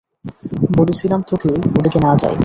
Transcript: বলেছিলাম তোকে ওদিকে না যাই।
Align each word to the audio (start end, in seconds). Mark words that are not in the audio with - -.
বলেছিলাম 0.77 1.19
তোকে 1.27 1.49
ওদিকে 1.77 1.99
না 1.99 2.11
যাই। 2.15 2.35